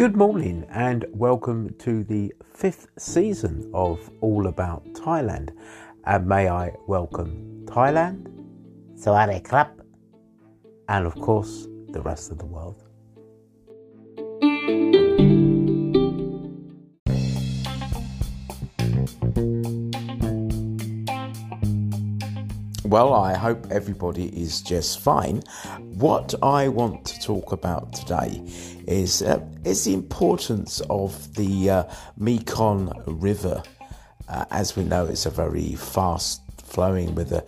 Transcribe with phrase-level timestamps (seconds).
[0.00, 5.50] Good morning and welcome to the fifth season of All About Thailand.
[6.06, 8.26] And may I welcome Thailand,
[8.98, 9.72] Sawadee Krap.
[10.88, 12.82] and of course the rest of the world.
[22.90, 25.44] Well, I hope everybody is just fine.
[25.78, 28.42] What I want to talk about today
[28.88, 31.84] is uh, is the importance of the uh,
[32.16, 33.62] Mekong River.
[34.28, 37.44] Uh, as we know, it's a very fast flowing river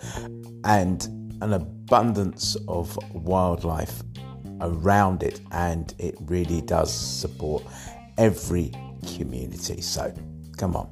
[0.63, 1.09] and
[1.41, 4.01] an abundance of wildlife
[4.61, 7.65] around it, and it really does support
[8.17, 8.71] every
[9.17, 9.81] community.
[9.81, 10.15] So,
[10.57, 10.89] come on,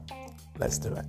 [0.58, 1.06] let's do it.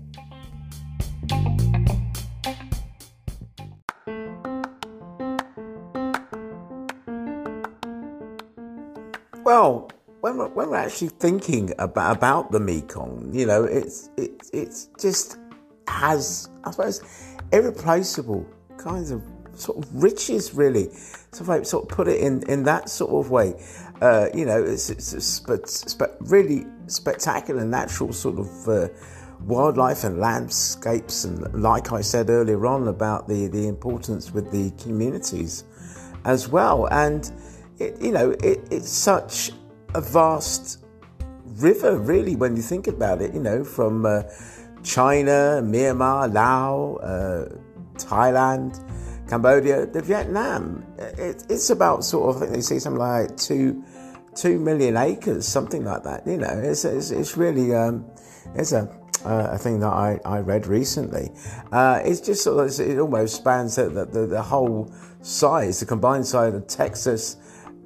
[10.54, 15.38] When we're, actually thinking about, about the Mekong, you know, it's it, it's just
[15.88, 17.02] has, I suppose,
[17.52, 18.46] irreplaceable
[18.78, 19.24] kinds of
[19.56, 20.90] sort of riches, really.
[21.32, 23.54] So if I sort of put it in, in that sort of way,
[24.02, 28.88] uh, you know, it's, it's, it's spe- spe- really spectacular natural sort of uh,
[29.42, 31.24] wildlife and landscapes.
[31.24, 35.64] And like I said earlier on about the, the importance with the communities
[36.26, 36.88] as well.
[36.92, 37.32] And,
[37.80, 39.52] it, you know, it, it's such
[39.94, 40.84] a vast
[41.58, 44.24] river, really, when you think about it, you know, from uh,
[44.84, 47.56] China, Myanmar, Laos, uh,
[47.96, 48.80] Thailand,
[49.30, 50.86] Cambodia, the Vietnam.
[50.98, 53.84] It, it's about sort of, I think they say something like two,
[54.36, 56.26] two million acres, something like that.
[56.26, 58.06] You know, it's, it's, it's really, um,
[58.56, 58.90] it's a,
[59.26, 61.32] uh, a thing that I, I read recently.
[61.72, 66.26] Uh, it's just sort of, it almost spans the, the, the whole size, the combined
[66.26, 67.38] size of Texas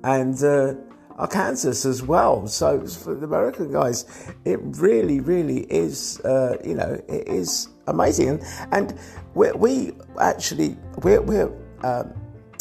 [0.03, 0.75] and uh,
[1.15, 2.47] Arkansas as well.
[2.47, 4.05] So for the American guys,
[4.43, 8.29] it really, really is, uh, you know, it is amazing.
[8.29, 8.99] And, and
[9.33, 11.51] we we actually, we're, we're
[11.83, 12.13] um,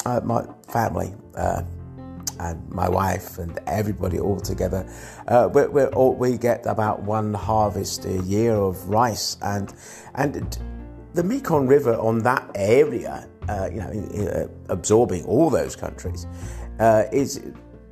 [0.06, 1.62] uh, my family, uh,
[2.40, 4.84] and my wife and everybody all together,
[5.28, 9.72] uh, we're, we're all, we get about one harvest a year of rice, and
[10.16, 10.58] and
[11.14, 16.26] the Mekong River on that area, uh, you know, uh, absorbing all those countries,
[16.80, 17.40] uh, is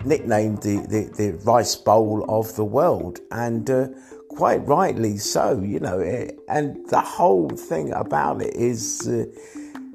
[0.05, 3.89] nicknamed the, the, the rice bowl of the world, and uh,
[4.29, 5.99] quite rightly so, you know.
[5.99, 9.27] It, and the whole thing about it is uh,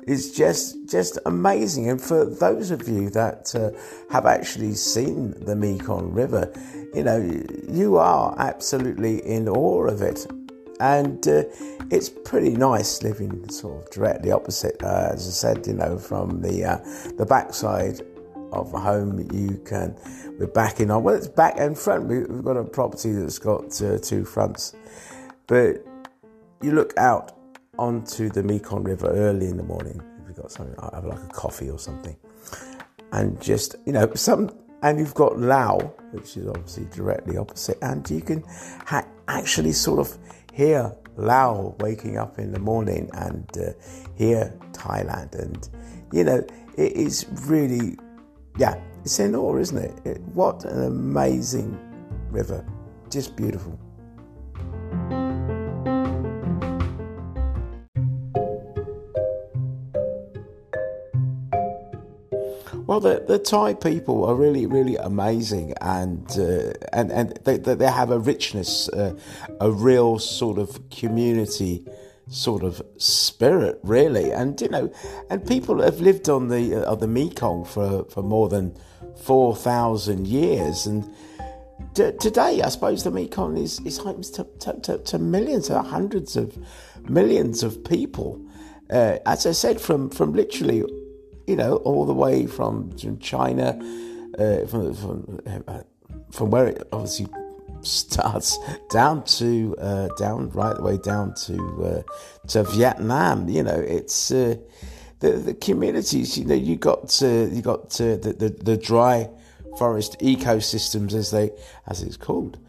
[0.07, 1.89] is just just amazing.
[1.89, 3.71] And for those of you that uh,
[4.11, 6.51] have actually seen the Mekong River,
[6.93, 7.19] you know,
[7.69, 10.25] you are absolutely in awe of it.
[10.79, 11.43] And uh,
[11.89, 16.41] it's pretty nice living sort of directly opposite, uh, as I said, you know, from
[16.41, 16.77] the uh,
[17.17, 18.01] the backside
[18.51, 19.95] of a home you can
[20.39, 21.03] we're backing on.
[21.03, 22.05] Well it's back and front.
[22.05, 24.75] We've got a property that's got uh, two fronts.
[25.47, 25.85] But
[26.61, 27.37] you look out
[27.77, 31.23] onto the Mekong River early in the morning if you've got something I have like
[31.23, 32.15] a coffee or something
[33.11, 34.49] and just you know some
[34.81, 35.77] and you've got Lao
[36.11, 38.43] which is obviously directly opposite and you can
[38.85, 40.17] ha- actually sort of
[40.53, 43.71] hear Lao waking up in the morning and uh,
[44.15, 45.33] hear Thailand.
[45.35, 45.69] And
[46.11, 46.45] you know
[46.77, 47.97] it is really
[48.57, 49.99] yeah, it's in awe, isn't it?
[50.05, 50.21] it?
[50.33, 51.77] What an amazing
[52.31, 52.65] river.
[53.09, 53.79] Just beautiful.
[62.87, 67.91] Well, the, the Thai people are really, really amazing, and uh, and and they, they
[67.91, 69.13] have a richness, uh,
[69.59, 71.85] a real sort of community
[72.29, 74.31] sort of spirit, really.
[74.31, 74.91] And you know,
[75.29, 78.77] and people have lived on the uh, on the Mekong for for more than
[79.15, 81.09] four thousand years, and
[81.93, 84.43] today, I suppose the Mekong is is home to,
[84.83, 86.57] to, to, millions, to hundreds of
[87.09, 88.41] millions of people.
[88.89, 90.83] Uh, as I said, from from literally,
[91.47, 93.79] you know, all the way from, from China,
[94.37, 95.81] uh, from from, uh,
[96.31, 97.27] from where it obviously
[97.87, 98.57] starts
[98.89, 103.49] down to uh, down right the way down to uh, to Vietnam.
[103.49, 104.55] You know, it's uh,
[105.19, 106.37] the the communities.
[106.37, 109.29] You know, you got you got the, the the dry
[109.77, 111.51] forest ecosystems as they
[111.87, 112.59] as it's called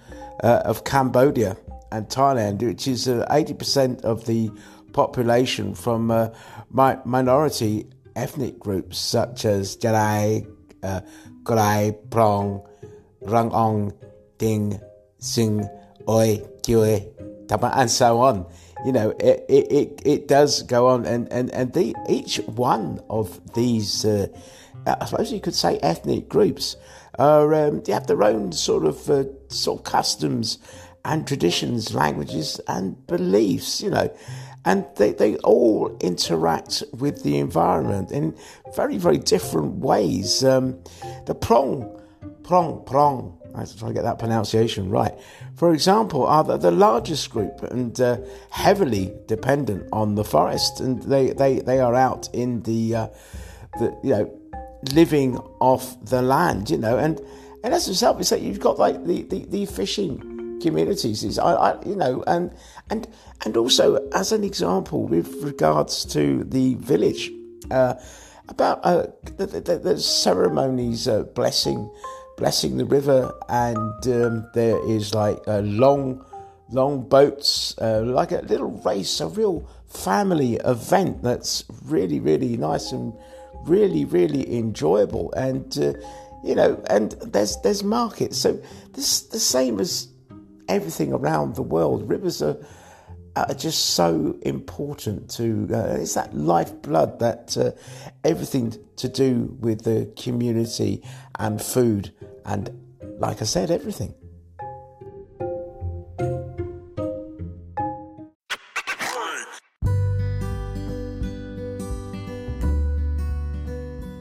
[0.42, 1.56] uh, of Cambodia
[1.90, 4.50] and Thailand, which is uh, eighty percent of the
[4.92, 6.28] population from uh,
[6.72, 7.86] mi- minority
[8.16, 10.46] ethnic groups such as Jarai,
[10.82, 11.00] uh,
[12.10, 12.66] Prong,
[13.22, 13.94] Rangong,
[14.38, 14.80] Ding,
[15.18, 15.68] Sing,
[16.08, 16.42] Oi,
[17.48, 18.46] Tapa, and so on.
[18.84, 23.00] You know, it, it, it, it does go on, and, and, and the, each one
[23.10, 24.28] of these uh,
[24.86, 26.76] uh, I suppose you could say, ethnic groups.
[27.18, 30.58] Uh, um, they have their own sort of uh, sort of customs
[31.04, 34.10] and traditions, languages and beliefs, you know,
[34.64, 38.36] and they, they all interact with the environment in
[38.74, 40.44] very, very different ways.
[40.44, 40.82] Um,
[41.26, 42.00] the prong,
[42.44, 45.14] prong, prong, I to try to get that pronunciation right.
[45.56, 48.18] For example, are the, the largest group and uh,
[48.50, 53.08] heavily dependent on the forest, and they, they, they are out in the, uh,
[53.78, 54.40] the you know,
[54.92, 57.20] living off the land, you know, and
[57.64, 61.38] and as a result, it's like you've got like the, the, the fishing communities.
[61.38, 62.54] I, I, you know, and
[62.88, 63.08] and
[63.44, 67.32] and also as an example with regards to the village,
[67.70, 67.94] uh,
[68.48, 69.06] about uh,
[69.36, 71.90] the, the, the, ceremonies uh, blessing
[72.38, 76.24] blessing the river, and um, there is like a long
[76.70, 82.92] long boats, uh, like a little race, a real family event that's really really nice
[82.92, 83.12] and
[83.64, 85.92] really really enjoyable and uh,
[86.44, 88.60] you know and there's there's markets so
[88.92, 90.08] this the same as
[90.68, 92.08] everything around the world.
[92.08, 92.56] Rivers are,
[93.46, 97.72] are just so important to, uh, it's that lifeblood, that uh,
[98.24, 101.02] everything to do with the community
[101.38, 102.12] and food,
[102.44, 102.70] and
[103.18, 104.14] like I said, everything.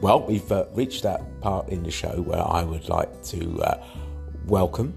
[0.00, 3.84] Well, we've uh, reached that part in the show where I would like to uh,
[4.46, 4.94] welcome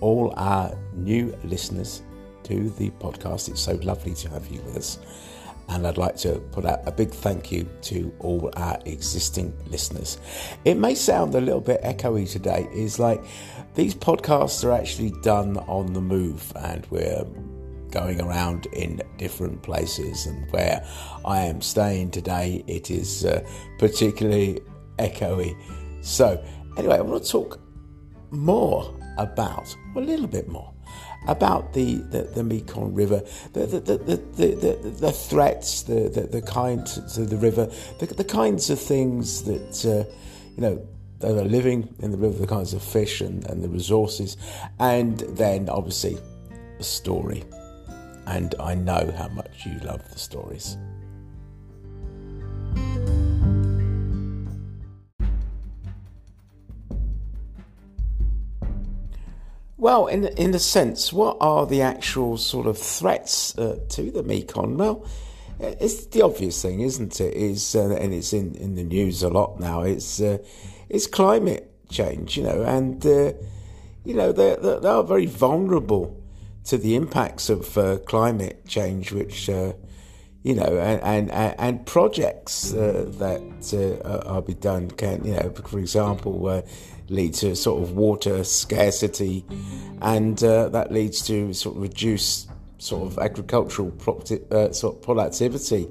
[0.00, 2.02] all our new listeners
[2.46, 3.48] to the podcast.
[3.48, 4.98] It's so lovely to have you with us.
[5.68, 10.18] And I'd like to put out a big thank you to all our existing listeners.
[10.64, 13.24] It may sound a little bit echoey today, is like
[13.74, 17.24] these podcasts are actually done on the move and we're
[17.90, 20.26] going around in different places.
[20.26, 20.86] And where
[21.24, 23.44] I am staying today, it is uh,
[23.80, 24.60] particularly
[24.98, 25.56] echoey.
[26.00, 26.42] So,
[26.76, 27.58] anyway, I want to talk
[28.30, 30.72] more about, a little bit more,
[31.26, 34.16] about the, the, the Mekong River, the, the, the, the,
[34.54, 39.42] the, the threats, the, the, the kind to the river, the, the kinds of things
[39.44, 40.10] that, uh,
[40.54, 40.86] you know,
[41.20, 44.36] that are living in the river, the kinds of fish and, and the resources,
[44.78, 46.18] and then obviously
[46.78, 47.42] a story.
[48.26, 50.76] And I know how much you love the stories.
[59.86, 64.24] Well, in in a sense, what are the actual sort of threats uh, to the
[64.24, 64.78] Mekong?
[64.78, 65.06] Well,
[65.60, 67.32] it's the obvious thing, isn't it?
[67.34, 69.82] Is uh, and it's in, in the news a lot now.
[69.82, 70.38] It's uh,
[70.88, 73.34] it's climate change, you know, and uh,
[74.04, 76.20] you know they they are very vulnerable
[76.64, 79.72] to the impacts of uh, climate change, which uh,
[80.42, 81.30] you know, and and,
[81.60, 83.40] and projects that
[84.26, 86.64] are be done can, you know, for example
[87.08, 89.44] lead to sort of water scarcity,
[90.02, 93.92] and uh, that leads to sort of reduced sort of agricultural
[94.50, 95.88] uh, sort of productivity,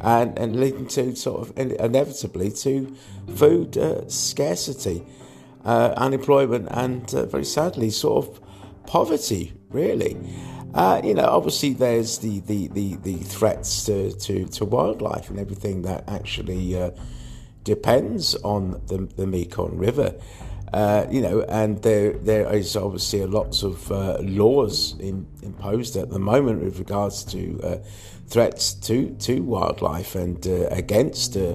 [0.00, 2.94] and, and leading to sort of inevitably to
[3.34, 5.04] food uh, scarcity,
[5.64, 8.40] uh, unemployment, and uh, very sadly, sort of
[8.86, 9.52] poverty.
[9.70, 10.16] Really,
[10.74, 15.38] uh, you know, obviously there's the, the, the, the threats to, to, to wildlife and
[15.38, 16.76] everything that actually
[17.66, 20.14] depends on the, the Mekong River.
[20.72, 26.10] Uh, you know, and there there is obviously lots of uh, laws in, imposed at
[26.10, 27.76] the moment with regards to uh,
[28.26, 31.54] threats to to wildlife and uh, against uh,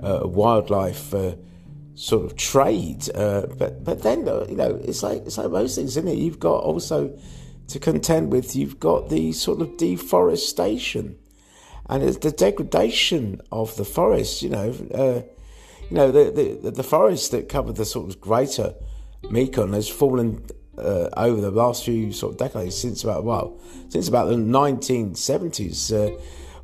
[0.00, 1.12] wildlife
[1.94, 3.08] sort of trade.
[3.14, 6.18] but but then you know it's like it's like most things, isn't it?
[6.18, 7.18] You've got also
[7.66, 8.54] to contend with.
[8.54, 11.18] You've got the sort of deforestation
[11.88, 14.40] and it's the degradation of the forest.
[14.42, 15.24] You know
[15.92, 18.72] you know, the, the, the forest that covered the sort of greater
[19.28, 20.42] Mekong has fallen
[20.78, 25.92] uh, over the last few sort of decades since about, well, since about the 1970s
[25.92, 26.18] uh,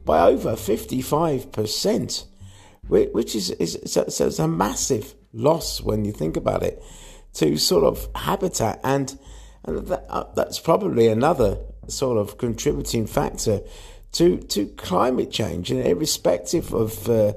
[0.07, 2.25] by over 55%,
[2.87, 6.83] which is, is, a massive loss when you think about it
[7.35, 8.81] to sort of habitat.
[8.83, 9.19] And,
[9.65, 13.61] and that, uh, that's probably another sort of contributing factor
[14.13, 17.35] to, to climate change, and irrespective of uh,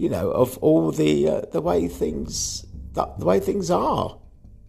[0.00, 2.64] you know, of all the uh, the way things
[2.94, 4.16] the, the, way things are.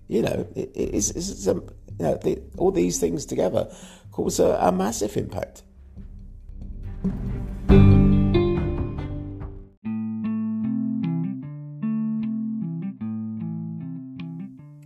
[0.09, 1.63] You know, it, it's, it's a, you
[1.99, 3.73] know, the, all these things together
[4.11, 5.63] cause a, a massive impact.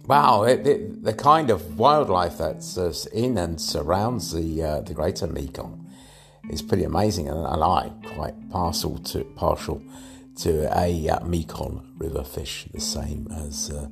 [0.07, 4.93] Wow, it, it, the kind of wildlife that's uh, in and surrounds the uh, the
[4.93, 5.89] Greater Mekong
[6.51, 9.81] is pretty amazing, and I quite partial to partial
[10.37, 13.87] to a uh, Mekong River fish, the same as uh,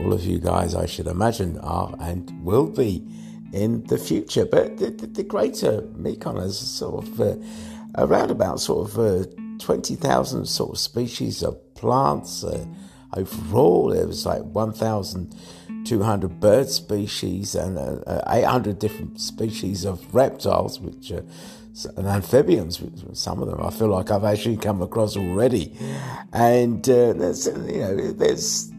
[0.00, 3.06] all of you guys, I should imagine, are and will be
[3.52, 4.46] in the future.
[4.46, 7.36] But the, the, the greater Mekong is sort of uh,
[7.98, 9.26] around about sort of uh,
[9.58, 12.42] 20,000 sort of species of plants.
[12.42, 12.64] Uh,
[13.14, 20.80] overall, there was like 1,200 bird species and uh, uh, 800 different species of reptiles,
[20.80, 21.12] which
[21.96, 22.82] and amphibians.
[23.14, 25.76] Some of them I feel like I've actually come across already,
[26.32, 28.70] and uh, there's you know there's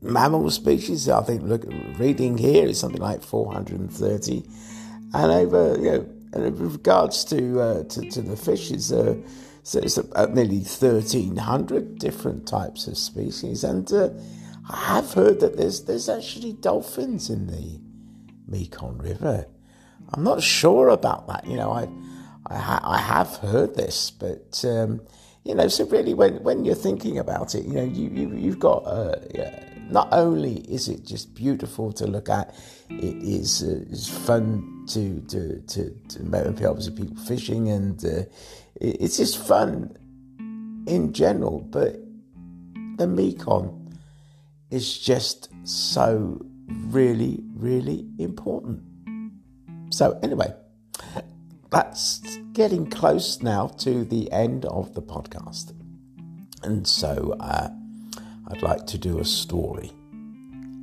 [0.00, 1.08] mammal species.
[1.08, 1.64] I think look
[1.98, 4.44] reading here is something like 430,
[5.14, 8.92] and over you know and in regards to uh, to, to, the fishes.
[8.92, 9.16] Uh,
[9.62, 14.10] so it's nearly 1,300 different types of species, and uh,
[14.68, 17.80] I have heard that there's there's actually dolphins in the
[18.46, 19.46] Mekong River.
[20.16, 21.46] I'm not sure about that.
[21.46, 21.88] You know, I
[22.46, 25.00] I, ha- I have heard this, but um,
[25.44, 28.60] you know, so really, when when you're thinking about it, you know, you, you you've
[28.60, 29.58] got uh, yeah,
[29.90, 32.54] not only is it just beautiful to look at,
[32.90, 38.22] it is uh, it's fun to to to, to maybe obviously people fishing and uh,
[38.80, 39.96] it's just fun
[40.86, 41.96] in general, but
[42.98, 43.98] the Mekong
[44.70, 48.82] is just so really, really important.
[49.90, 50.54] So, anyway,
[51.70, 52.20] that's
[52.52, 55.72] getting close now to the end of the podcast.
[56.62, 57.68] And so, uh,
[58.48, 59.92] I'd like to do a story.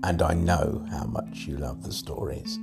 [0.04, 2.58] And I know how much you love the stories.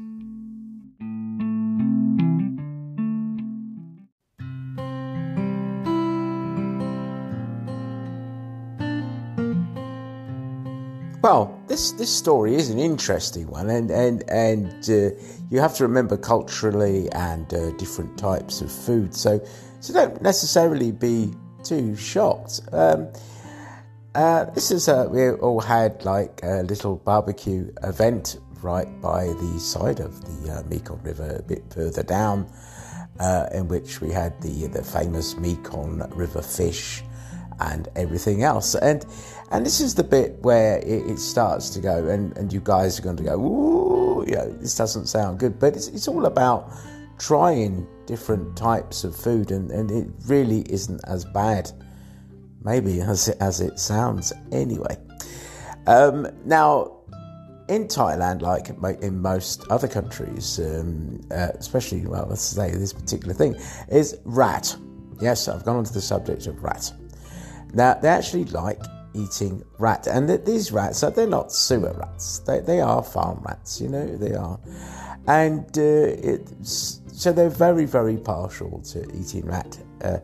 [11.29, 15.15] Well, this, this story is an interesting one, and and and uh,
[15.51, 19.15] you have to remember culturally and uh, different types of food.
[19.15, 19.39] So
[19.81, 22.63] so don't necessarily be too shocked.
[22.73, 23.13] Um,
[24.15, 29.61] uh, this is a, we all had like a little barbecue event right by the
[29.61, 32.51] side of the uh, Mekong River, a bit further down,
[33.21, 37.03] uh, in which we had the the famous Mekong River fish
[37.61, 38.75] and everything else.
[38.75, 39.05] And
[39.51, 42.99] and this is the bit where it, it, starts to go, and, and you guys
[42.99, 45.59] are going to go, ooh, you know, this doesn't sound good.
[45.59, 46.71] But it's, it's all about
[47.19, 51.71] trying different types of food, and, and it really isn't as bad,
[52.63, 54.97] maybe, as it, as it sounds anyway.
[55.87, 56.99] Um, now,
[57.69, 58.69] in Thailand, like
[59.03, 63.57] in most other countries, um, uh, especially, well, let's say this particular thing,
[63.89, 64.77] is rat.
[65.21, 66.93] Yes, I've gone on to the subject of rat.
[67.75, 68.81] Now, they actually like
[69.19, 70.07] eating rat.
[70.07, 72.41] And these rats, are they're not sewer rats.
[72.41, 74.59] They, they are farm rats, you know, they are.
[75.27, 79.79] And uh, so they're very, very partial to eating rat.
[80.03, 80.19] Uh,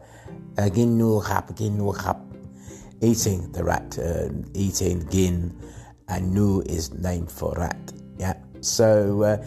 [3.04, 5.54] eating the rat, uh, eating gin,
[6.08, 7.92] and nu is named for rat.
[8.18, 8.34] Yeah.
[8.60, 9.44] So, uh,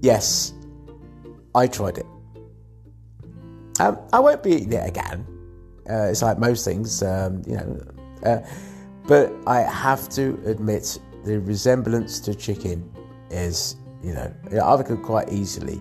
[0.00, 0.52] yes,
[1.54, 2.06] I tried it.
[3.80, 5.26] Um, I won't be eating it again.
[5.88, 7.80] Uh, it's like most things, um, you know,
[8.24, 8.40] uh,
[9.06, 12.90] but I have to admit the resemblance to chicken
[13.30, 14.32] is, you know,
[14.64, 15.80] I could quite easily,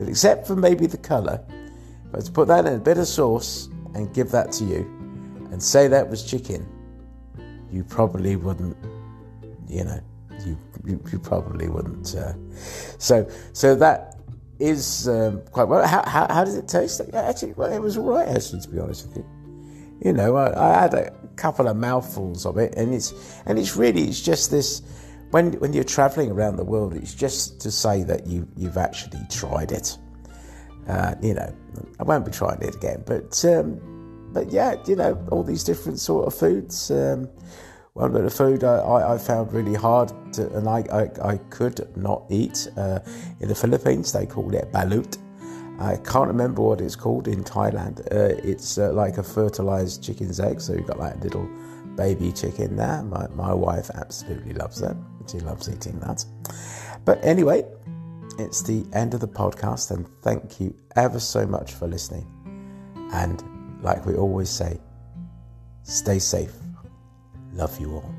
[0.00, 1.44] except for maybe the colour.
[2.10, 4.80] But to put that in a bit of sauce and give that to you
[5.50, 6.66] and say that was chicken,
[7.70, 8.76] you probably wouldn't,
[9.68, 10.00] you know,
[10.46, 12.14] you, you, you probably wouldn't.
[12.14, 12.32] Uh,
[12.98, 14.16] so, so that
[14.58, 15.86] is um, quite well.
[15.86, 17.00] How, how, how does it taste?
[17.12, 19.37] Actually, well, it was all right, actually, to be honest with you
[20.00, 23.12] you know, I, I, had a couple of mouthfuls of it, and it's
[23.46, 24.82] and it's really it's just this
[25.30, 29.20] when when you're traveling around the world, it's just to say that you you've actually
[29.30, 29.98] tried it.
[30.88, 31.54] Uh, you know,
[32.00, 33.80] I won't be trying it again, but um,
[34.32, 36.90] but yeah, you know, all these different sort of foods.
[36.90, 37.28] Um,
[37.94, 41.84] one bit of food I, I, found really hard to, and I, I, I could
[41.96, 42.68] not eat.
[42.76, 43.00] Uh,
[43.40, 45.18] in the Philippines, they call it balut
[45.80, 48.00] I can't remember what it's called in Thailand.
[48.12, 51.48] Uh, it's uh, like a fertilized chicken's egg, so you've got like a little
[51.96, 53.02] baby chicken there.
[53.04, 54.96] My, my wife absolutely loves that.
[55.30, 56.24] She loves eating that.
[57.04, 57.64] But anyway,
[58.38, 62.26] it's the end of the podcast, and thank you ever so much for listening.
[63.12, 63.42] And
[63.82, 64.80] like we always say,
[65.84, 66.54] stay safe.
[67.52, 68.17] Love you all.